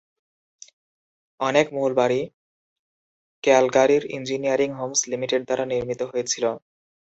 অনেক 1.39 1.67
মূল 1.75 1.91
বাড়ি 1.99 2.21
ক্যালগারির 3.43 4.03
ইঞ্জিনিয়ারিং 4.17 4.69
হোমস 4.79 4.99
লিমিটেড 5.11 5.41
দ্বারা 5.45 5.65
নির্মিত 5.71 6.01
হয়েছিল। 6.11 6.45